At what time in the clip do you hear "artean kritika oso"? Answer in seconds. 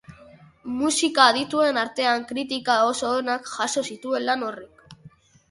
1.81-3.13